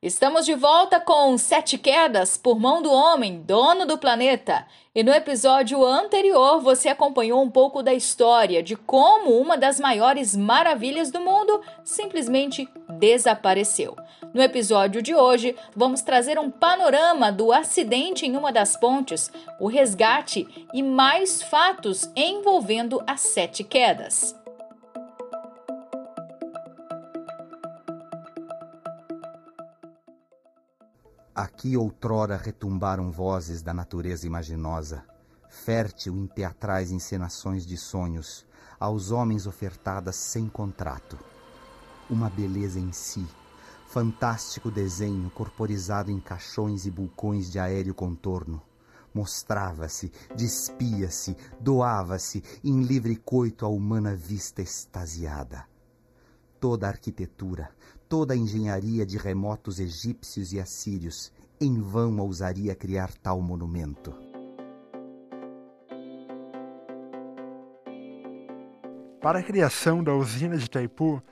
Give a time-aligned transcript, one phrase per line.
[0.00, 4.64] Estamos de volta com Sete Quedas por mão do homem, dono do planeta.
[4.94, 10.36] E no episódio anterior você acompanhou um pouco da história de como uma das maiores
[10.36, 13.96] maravilhas do mundo simplesmente desapareceu.
[14.32, 19.66] No episódio de hoje, vamos trazer um panorama do acidente em uma das pontes, o
[19.66, 24.37] resgate e mais fatos envolvendo as Sete Quedas.
[31.38, 35.04] Aqui outrora retumbaram vozes da natureza imaginosa,
[35.48, 38.44] fértil em teatrais encenações de sonhos,
[38.76, 41.16] aos homens ofertadas sem contrato.
[42.10, 43.24] Uma beleza em si,
[43.86, 48.60] fantástico desenho corporizado em caixões e bulcões de aéreo contorno.
[49.14, 55.64] Mostrava-se, despia-se, doava-se em livre coito à humana vista extasiada.
[56.58, 57.70] Toda a arquitetura,
[58.08, 61.30] toda a engenharia de remotos egípcios e assírios,
[61.60, 64.14] em vão ousaria criar tal monumento.
[69.20, 71.22] Para a criação da usina de Itaipu,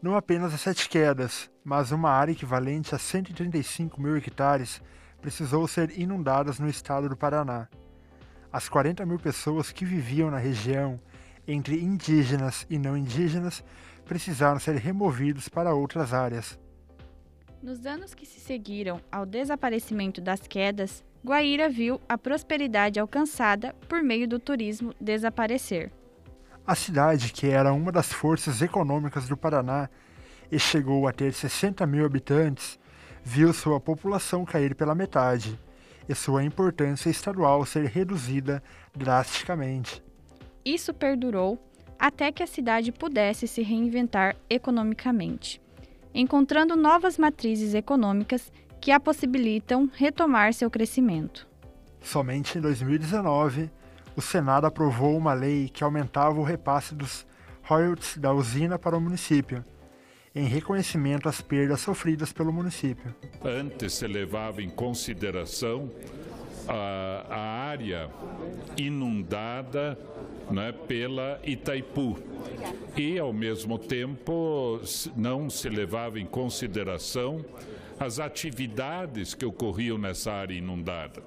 [0.00, 4.80] não apenas as sete quedas, mas uma área equivalente a 135 mil hectares
[5.20, 7.68] precisou ser inundadas no estado do Paraná.
[8.52, 11.00] As 40 mil pessoas que viviam na região,
[11.46, 13.64] entre indígenas e não indígenas,
[14.04, 16.58] precisaram ser removidos para outras áreas.
[17.62, 24.02] Nos anos que se seguiram ao desaparecimento das quedas, Guaíra viu a prosperidade alcançada por
[24.02, 25.90] meio do turismo desaparecer.
[26.66, 29.88] A cidade, que era uma das forças econômicas do Paraná
[30.52, 32.78] e chegou a ter 60 mil habitantes,
[33.22, 35.58] viu sua população cair pela metade
[36.06, 38.62] e sua importância estadual ser reduzida
[38.94, 40.02] drasticamente.
[40.64, 41.58] Isso perdurou
[42.04, 45.58] até que a cidade pudesse se reinventar economicamente,
[46.14, 51.48] encontrando novas matrizes econômicas que a possibilitam retomar seu crescimento.
[52.02, 53.70] Somente em 2019,
[54.14, 57.26] o Senado aprovou uma lei que aumentava o repasse dos
[57.62, 59.64] royalties da usina para o município,
[60.34, 63.14] em reconhecimento às perdas sofridas pelo município.
[63.42, 65.90] Antes se levava em consideração
[66.68, 67.38] a, a
[67.68, 68.10] área
[68.76, 69.98] inundada
[70.50, 72.18] né, pela Itaipu.
[72.96, 74.80] E, ao mesmo tempo,
[75.16, 77.44] não se levava em consideração
[77.98, 81.22] as atividades que ocorriam nessa área inundada.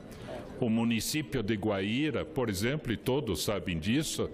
[0.60, 4.30] O município de Guaíra, por exemplo, e todos sabem disso,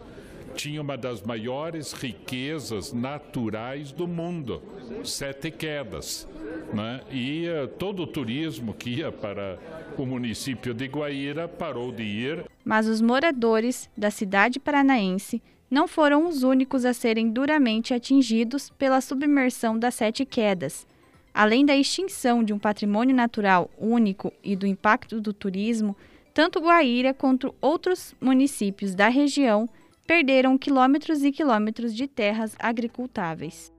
[0.53, 4.61] tinha uma das maiores riquezas naturais do mundo,
[5.03, 6.27] sete quedas.
[6.73, 7.01] Né?
[7.11, 9.59] E uh, todo o turismo que ia para
[9.97, 12.45] o município de Guaíra parou de ir.
[12.63, 19.01] Mas os moradores da cidade paranaense não foram os únicos a serem duramente atingidos pela
[19.01, 20.85] submersão das sete quedas.
[21.33, 25.95] Além da extinção de um patrimônio natural único e do impacto do turismo,
[26.33, 29.67] tanto Guaíra quanto outros municípios da região
[30.05, 33.71] perderam quilômetros e quilômetros de terras agricultáveis.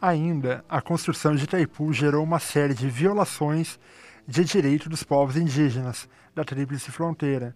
[0.00, 3.78] Ainda, a construção de Itaipu gerou uma série de violações
[4.26, 7.54] de direito dos povos indígenas da Tríplice Fronteira.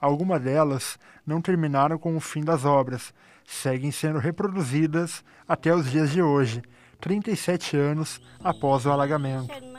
[0.00, 3.12] Algumas delas não terminaram com o fim das obras,
[3.44, 6.62] seguem sendo reproduzidas até os dias de hoje,
[7.00, 9.69] 37 anos após o alagamento.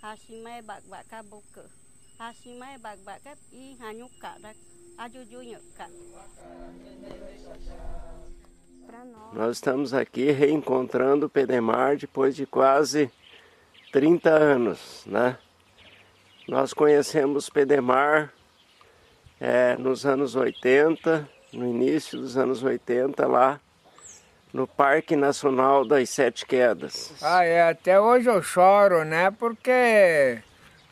[0.00, 1.66] Hashimai bagbak ka buke.
[2.18, 4.54] Hashimai bagbak ka i hanyuka da
[4.98, 5.86] ajujunyuka.
[9.32, 13.10] Nós estamos aqui reencontrando o Pedemar depois de quase
[13.90, 15.36] 30 anos, né?
[16.46, 18.32] Nós conhecemos Pedemar
[19.42, 23.60] é, nos anos 80, no início dos anos 80, lá
[24.52, 27.12] no Parque Nacional das Sete Quedas.
[27.20, 29.32] Ah, é, até hoje eu choro, né?
[29.32, 30.38] Porque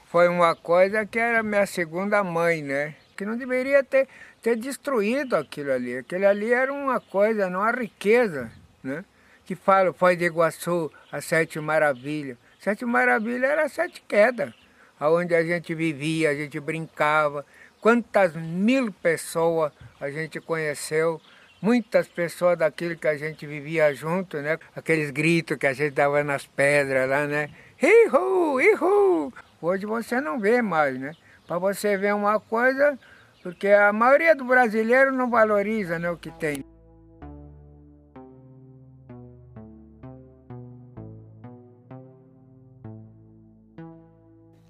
[0.07, 2.97] foi uma coisa que era minha segunda mãe, né?
[3.17, 4.09] Que não deveria ter,
[4.43, 5.99] ter destruído aquilo ali.
[5.99, 8.51] Aquilo ali era uma coisa, não uma riqueza,
[8.83, 9.05] né?
[9.45, 12.37] Que fala, foi de Iguaçu, as Sete Maravilhas.
[12.59, 14.53] Sete Maravilhas era sete quedas,
[15.01, 17.47] onde a gente vivia, a gente brincava
[17.81, 21.21] quantas mil pessoas a gente conheceu,
[21.61, 24.59] muitas pessoas daquilo que a gente vivia junto, né?
[24.75, 27.51] Aqueles gritos que a gente dava nas pedras lá, né?
[27.83, 29.33] Ihu, ihu!
[29.61, 31.13] Hoje você não vê mais, né?
[31.47, 32.99] Para você ver uma coisa,
[33.43, 36.65] porque a maioria do brasileiro não valoriza né, o que tem.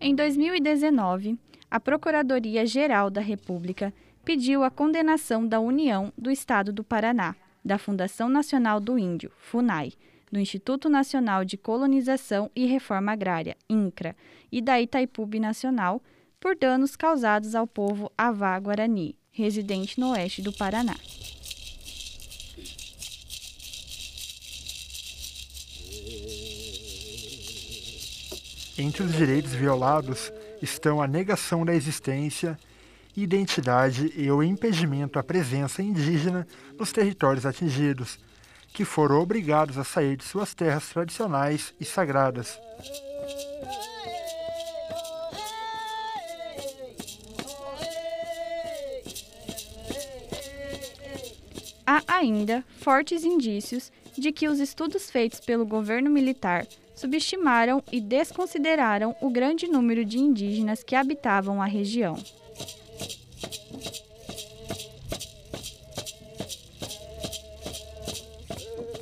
[0.00, 1.38] Em 2019,
[1.70, 3.94] a Procuradoria-Geral da República
[4.24, 9.92] pediu a condenação da União do Estado do Paraná, da Fundação Nacional do Índio, FUNAI,
[10.32, 14.16] do Instituto Nacional de Colonização e Reforma Agrária, INCRA,
[14.50, 16.02] e da Itaipu Nacional
[16.40, 20.96] por danos causados ao povo Avá Guarani, residente no oeste do Paraná.
[28.78, 32.58] Entre os direitos violados estão a negação da existência,
[33.16, 36.46] identidade e o impedimento à presença indígena
[36.78, 38.18] nos territórios atingidos,
[38.72, 42.58] que foram obrigados a sair de suas terras tradicionais e sagradas.
[51.86, 56.66] Há ainda fortes indícios de que os estudos feitos pelo governo militar
[57.00, 62.16] subestimaram e desconsideraram o grande número de indígenas que habitavam a região.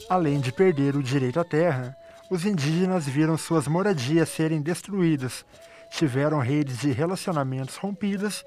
[0.08, 1.96] Além de perder o direito à terra,
[2.30, 5.44] os indígenas viram suas moradias serem destruídas,
[5.90, 8.44] tiveram redes de relacionamentos rompidas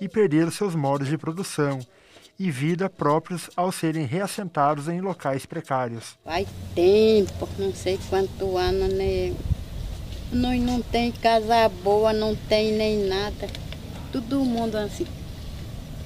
[0.00, 1.80] e perderam seus modos de produção
[2.38, 6.18] e vida próprios ao serem reassentados em locais precários.
[6.24, 9.34] Faz tempo, não sei quanto ano, né?
[10.32, 13.48] Nós não tem casa boa, não tem nem nada.
[14.10, 15.06] Todo mundo assim.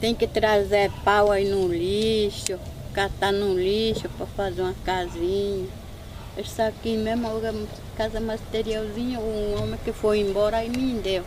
[0.01, 2.59] Tem que trazer pau aí no lixo,
[2.93, 5.69] catar no lixo para fazer uma casinha.
[6.37, 7.29] Isso aqui mesmo,
[7.97, 11.25] casa materialzinha, um homem que foi embora e me deu.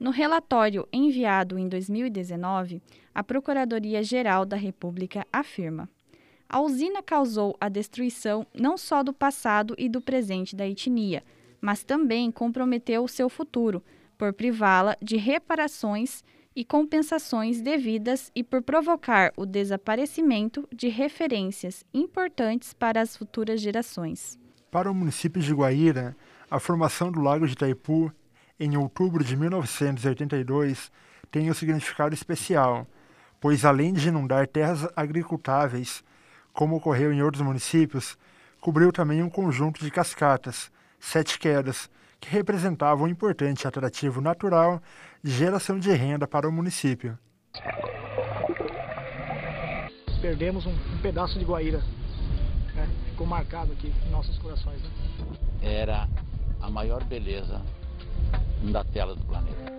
[0.00, 2.82] No relatório enviado em 2019,
[3.14, 5.88] a Procuradoria-Geral da República afirma:
[6.48, 11.22] a usina causou a destruição não só do passado e do presente da etnia,
[11.60, 13.82] mas também comprometeu o seu futuro,
[14.18, 16.22] por privá-la de reparações
[16.54, 24.38] e compensações devidas e por provocar o desaparecimento de referências importantes para as futuras gerações.
[24.70, 26.16] Para o município de Guaíra,
[26.50, 28.12] a formação do Lago de Itaipu,
[28.58, 30.92] em outubro de 1982,
[31.30, 32.86] tem um significado especial,
[33.44, 36.02] pois além de inundar terras agricultáveis,
[36.50, 38.16] como ocorreu em outros municípios,
[38.58, 44.80] cobriu também um conjunto de cascatas, sete quedas, que representavam um importante atrativo natural
[45.22, 47.18] de geração de renda para o município.
[50.22, 51.82] Perdemos um, um pedaço de Guaíra,
[52.74, 52.88] né?
[53.10, 54.80] ficou marcado aqui em nossos corações.
[54.80, 54.88] Né?
[55.60, 56.08] Era
[56.62, 57.60] a maior beleza
[58.72, 59.73] da tela do planeta.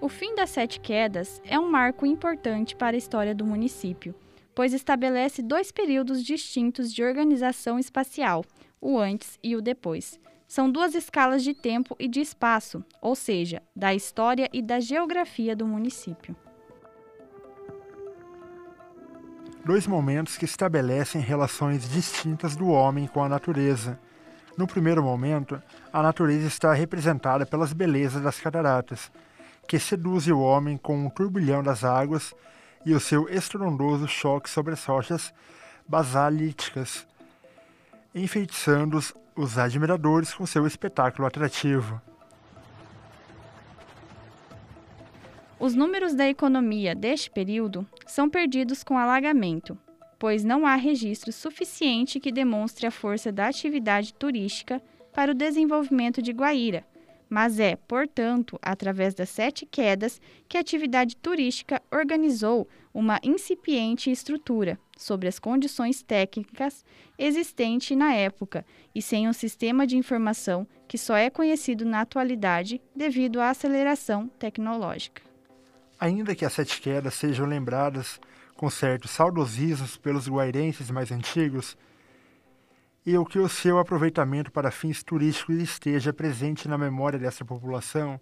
[0.00, 4.14] O fim das Sete Quedas é um marco importante para a história do município
[4.60, 8.44] pois estabelece dois períodos distintos de organização espacial,
[8.80, 10.18] o antes e o depois.
[10.46, 15.54] São duas escalas de tempo e de espaço, ou seja, da história e da geografia
[15.54, 16.36] do município.
[19.64, 23.98] Dois momentos que estabelecem relações distintas do homem com a natureza.
[24.58, 25.62] No primeiro momento,
[25.92, 29.10] a natureza está representada pelas belezas das cataratas,
[29.70, 32.34] que seduzem o homem com o turbilhão das águas
[32.84, 35.32] e o seu estrondoso choque sobre as rochas
[35.86, 37.06] basalíticas,
[38.12, 38.98] enfeitiçando
[39.36, 42.02] os admiradores com seu espetáculo atrativo.
[45.56, 49.78] Os números da economia deste período são perdidos com alagamento,
[50.18, 56.20] pois não há registro suficiente que demonstre a força da atividade turística para o desenvolvimento
[56.20, 56.84] de Guaíra,
[57.30, 64.76] mas é, portanto, através das sete quedas que a atividade turística organizou uma incipiente estrutura
[64.98, 66.84] sobre as condições técnicas
[67.16, 72.82] existentes na época e sem um sistema de informação que só é conhecido na atualidade
[72.94, 75.22] devido à aceleração tecnológica.
[76.00, 78.20] Ainda que as sete quedas sejam lembradas
[78.56, 81.78] com certos saudosismos pelos guairenses mais antigos,
[83.04, 88.20] e o que o seu aproveitamento para fins turísticos esteja presente na memória dessa população,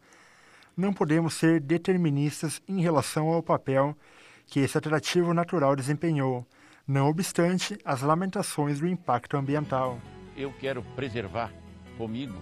[0.77, 3.97] não podemos ser deterministas em relação ao papel
[4.47, 6.47] que esse atrativo natural desempenhou,
[6.87, 10.01] não obstante as lamentações do impacto ambiental.
[10.37, 11.53] Eu quero preservar
[11.97, 12.41] comigo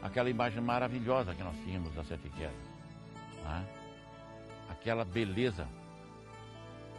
[0.00, 2.54] aquela imagem maravilhosa que nós tínhamos da Sete Quedas.
[3.44, 3.66] Né?
[4.70, 5.66] Aquela beleza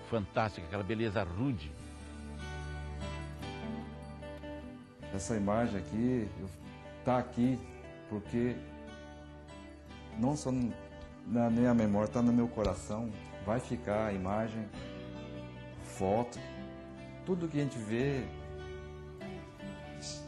[0.10, 1.72] fantástica, aquela beleza rude
[5.14, 6.28] essa imagem aqui
[7.00, 7.58] está aqui
[8.10, 8.56] porque
[10.18, 10.52] não só
[11.26, 13.10] na minha memória, está no meu coração.
[13.46, 14.68] Vai ficar a imagem,
[15.84, 16.40] foto,
[17.26, 18.24] tudo que a gente vê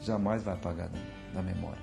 [0.02, 1.00] jamais vai apagar da,
[1.34, 1.82] da memória.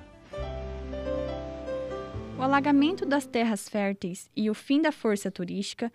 [2.39, 5.93] O alagamento das terras férteis e o fim da força turística,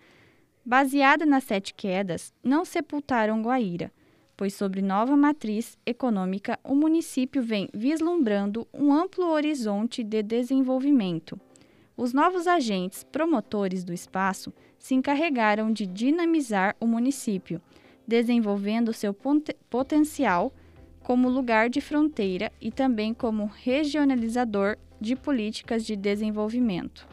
[0.64, 3.90] baseada nas sete quedas, não sepultaram Guaíra,
[4.36, 11.38] pois sobre nova matriz econômica o município vem vislumbrando um amplo horizonte de desenvolvimento.
[11.96, 17.62] Os novos agentes promotores do espaço se encarregaram de dinamizar o município,
[18.06, 19.14] desenvolvendo seu
[19.70, 20.52] potencial
[21.02, 27.06] como lugar de fronteira e também como regionalizador de políticas de desenvolvimento.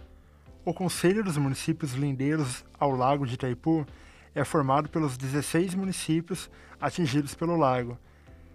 [0.64, 3.86] O Conselho dos Municípios Lindeiros ao Lago de Itaipu
[4.34, 7.98] é formado pelos 16 municípios atingidos pelo lago.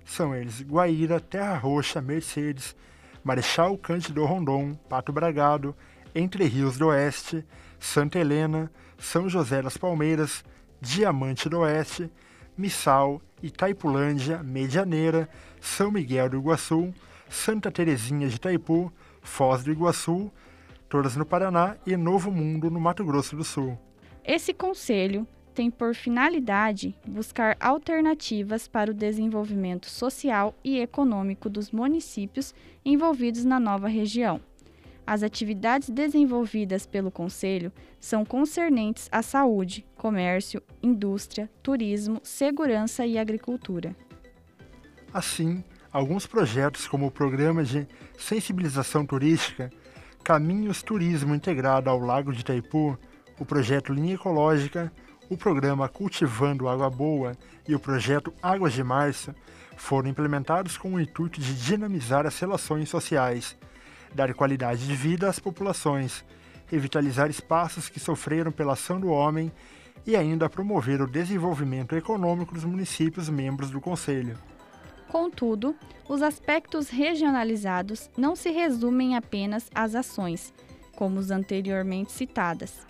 [0.05, 2.77] São eles Guaíra, Terra Roxa, Mercedes,
[3.23, 5.75] Marechal Cândido Rondon, Pato Bragado,
[6.15, 7.45] Entre Rios do Oeste,
[7.79, 10.45] Santa Helena, São José das Palmeiras,
[10.81, 12.11] Diamante do Oeste,
[12.57, 15.29] Missal, Itaipulândia, Medianeira,
[15.61, 16.95] São Miguel do Iguaçu,
[17.29, 20.31] Santa Terezinha de Itaipu, Foz do Iguaçu,
[20.89, 23.79] todas no Paraná e Novo Mundo no Mato Grosso do Sul.
[24.25, 32.55] Esse conselho tem por finalidade buscar alternativas para o desenvolvimento social e econômico dos municípios
[32.85, 34.39] envolvidos na nova região.
[35.07, 43.97] As atividades desenvolvidas pelo Conselho são concernentes à saúde, comércio, indústria, turismo, segurança e agricultura.
[45.15, 49.71] Assim, alguns projetos, como o Programa de Sensibilização Turística,
[50.23, 52.99] Caminhos Turismo Integrado ao Lago de Itaipu,
[53.39, 54.93] o Projeto Linha Ecológica,
[55.29, 59.35] o Programa Cultivando Água Boa e o Projeto Águas de Março,
[59.77, 63.57] foram implementados com o intuito de dinamizar as relações sociais,
[64.15, 66.25] dar qualidade de vida às populações,
[66.67, 69.53] revitalizar espaços que sofreram pela ação do homem
[70.07, 74.39] e ainda promover o desenvolvimento econômico dos municípios membros do Conselho.
[75.09, 75.75] Contudo,
[76.09, 80.53] os aspectos regionalizados não se resumem apenas às ações,
[80.95, 82.87] como os anteriormente citadas.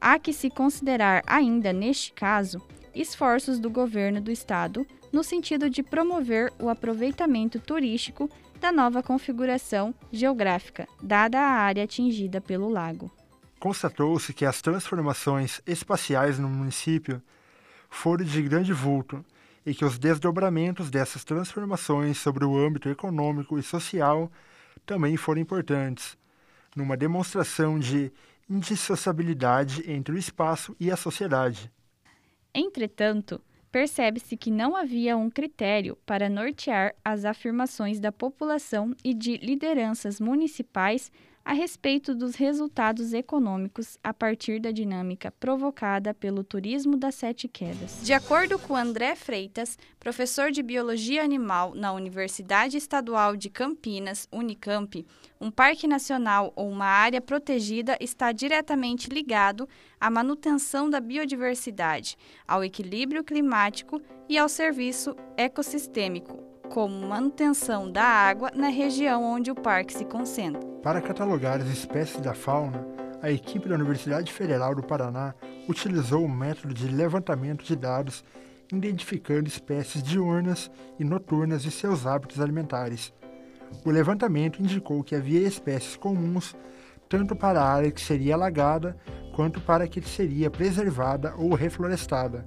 [0.00, 2.60] Há que se considerar ainda, neste caso,
[2.94, 8.30] esforços do governo do estado no sentido de promover o aproveitamento turístico
[8.60, 13.10] da nova configuração geográfica, dada a área atingida pelo lago.
[13.58, 17.22] Constatou-se que as transformações espaciais no município
[17.90, 19.22] foram de grande vulto
[19.66, 24.30] e que os desdobramentos dessas transformações sobre o âmbito econômico e social
[24.86, 26.16] também foram importantes,
[26.74, 28.10] numa demonstração de
[28.50, 31.70] indissociabilidade entre o espaço e a sociedade.
[32.52, 33.40] Entretanto,
[33.70, 40.20] percebe-se que não havia um critério para nortear as afirmações da população e de lideranças
[40.20, 41.12] municipais
[41.50, 47.98] a respeito dos resultados econômicos a partir da dinâmica provocada pelo turismo das sete quedas.
[48.04, 55.04] De acordo com André Freitas, professor de biologia animal na Universidade Estadual de Campinas, Unicamp,
[55.40, 59.68] um parque nacional ou uma área protegida está diretamente ligado
[60.00, 62.16] à manutenção da biodiversidade,
[62.46, 69.54] ao equilíbrio climático e ao serviço ecossistêmico, como manutenção da água na região onde o
[69.54, 70.60] parque se concentra.
[70.82, 72.86] Para catalogar as espécies da fauna,
[73.20, 75.34] a equipe da Universidade Federal do Paraná
[75.68, 78.24] utilizou o método de levantamento de dados
[78.72, 83.12] identificando espécies diurnas e noturnas e seus hábitos alimentares.
[83.84, 86.56] O levantamento indicou que havia espécies comuns
[87.08, 88.96] tanto para a área que seria alagada
[89.34, 92.46] quanto para a que seria preservada ou reflorestada.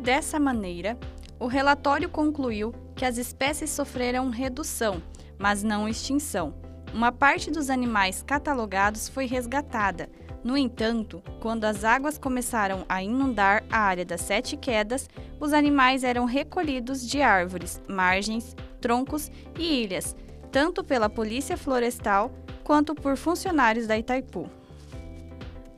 [0.00, 0.96] Dessa maneira,
[1.40, 5.02] o relatório concluiu que as espécies sofreram redução,
[5.38, 6.54] mas não extinção.
[6.92, 10.08] Uma parte dos animais catalogados foi resgatada.
[10.42, 16.02] No entanto, quando as águas começaram a inundar a área das sete quedas, os animais
[16.02, 20.16] eram recolhidos de árvores, margens, troncos e ilhas,
[20.50, 22.32] tanto pela Polícia Florestal
[22.64, 24.48] quanto por funcionários da Itaipu.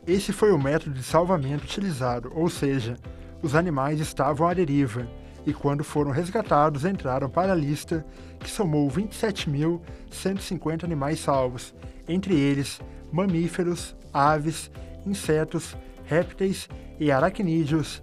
[0.06, 2.96] Esse foi o método de salvamento utilizado, ou seja,
[3.42, 5.08] os animais estavam à deriva
[5.46, 8.04] e, quando foram resgatados, entraram para a lista,
[8.38, 11.74] que somou 27.150 animais salvos,
[12.08, 12.80] entre eles
[13.12, 14.70] mamíferos, aves,
[15.06, 16.68] insetos, répteis
[16.98, 18.02] e aracnídeos.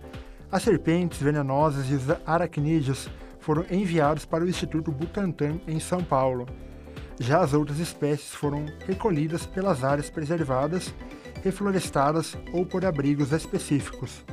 [0.51, 6.47] As serpentes venenosas e os aracnídeos foram enviados para o Instituto Butantan, em São Paulo.
[7.19, 10.93] Já as outras espécies foram recolhidas pelas áreas preservadas,
[11.43, 14.23] reflorestadas ou por abrigos específicos.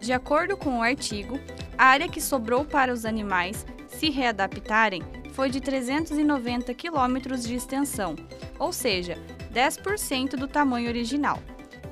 [0.00, 1.38] De acordo com o artigo,
[1.76, 5.02] a área que sobrou para os animais se readaptarem
[5.32, 8.14] foi de 390 quilômetros de extensão,
[8.58, 9.18] ou seja,
[9.52, 11.40] 10% do tamanho original.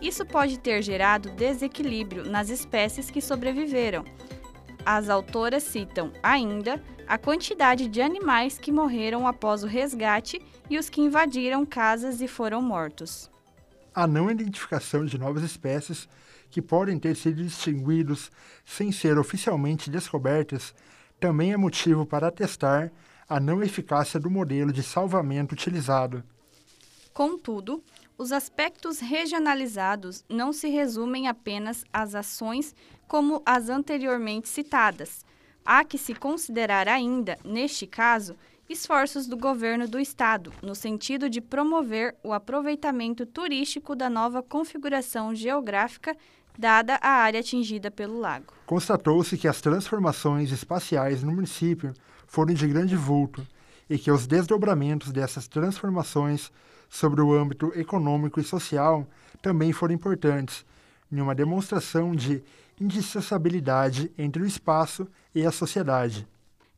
[0.00, 4.04] Isso pode ter gerado desequilíbrio nas espécies que sobreviveram.
[4.84, 10.88] As autoras citam ainda a quantidade de animais que morreram após o resgate e os
[10.88, 13.30] que invadiram casas e foram mortos.
[13.94, 16.08] A não identificação de novas espécies
[16.52, 18.30] que podem ter sido distinguidos
[18.64, 20.74] sem ser oficialmente descobertas
[21.18, 22.92] também é motivo para atestar
[23.26, 26.22] a não eficácia do modelo de salvamento utilizado.
[27.14, 27.82] Contudo,
[28.18, 32.74] os aspectos regionalizados não se resumem apenas às ações
[33.08, 35.24] como as anteriormente citadas.
[35.64, 38.36] Há que se considerar ainda, neste caso,
[38.68, 45.34] esforços do governo do estado, no sentido de promover o aproveitamento turístico da nova configuração
[45.34, 46.16] geográfica
[46.58, 48.52] dada a área atingida pelo lago.
[48.66, 51.92] Constatou-se que as transformações espaciais no município
[52.26, 53.46] foram de grande vulto
[53.88, 56.50] e que os desdobramentos dessas transformações
[56.88, 59.06] sobre o âmbito econômico e social
[59.40, 60.64] também foram importantes,
[61.10, 62.42] em uma demonstração de
[62.80, 66.26] indissociabilidade entre o espaço e a sociedade.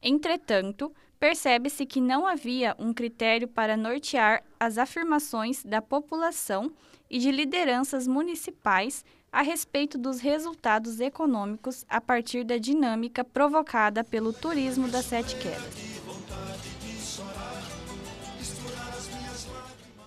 [0.03, 6.73] Entretanto, percebe-se que não havia um critério para nortear as afirmações da população
[7.09, 9.05] e de lideranças municipais
[9.35, 15.75] a respeito dos resultados econômicos a partir da dinâmica provocada pelo turismo das Sete Quedas.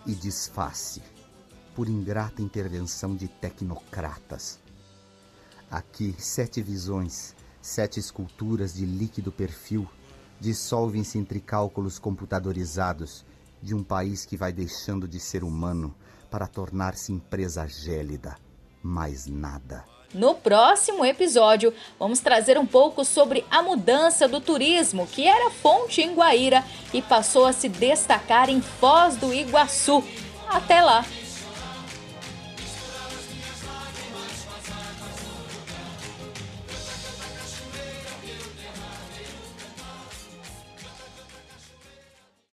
[0.05, 1.01] E desface
[1.75, 4.61] por ingrata intervenção de tecnocratas.
[5.69, 9.85] Aqui, sete visões, sete esculturas de líquido perfil
[10.39, 13.25] dissolvem-se entre cálculos computadorizados
[13.61, 15.93] de um país que vai deixando de ser humano
[16.31, 18.46] para tornar-se empresa gélida
[18.87, 19.83] mais nada.
[20.13, 26.01] No próximo episódio, vamos trazer um pouco sobre a mudança do turismo, que era fonte
[26.01, 26.63] em Guaíra
[26.93, 30.01] e passou a se destacar em Foz do Iguaçu.
[30.47, 31.05] Até lá!